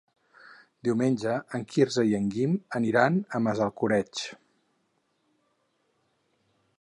Diumenge 0.87 1.33
en 1.57 1.65
Quirze 1.73 2.05
i 2.13 2.15
en 2.21 2.25
Guim 2.37 2.55
aniran 2.79 3.21
a 3.37 3.41
Massalcoreig. 3.49 4.25